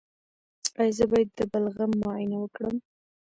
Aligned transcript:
ایا 0.79 0.93
زه 0.97 1.05
باید 1.11 1.29
د 1.37 1.39
بلغم 1.51 1.91
معاینه 2.01 2.37
وکړم؟ 2.39 2.75